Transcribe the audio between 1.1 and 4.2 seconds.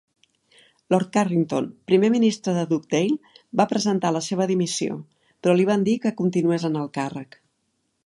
Carrington, primer ministre de Dugdale, va presentar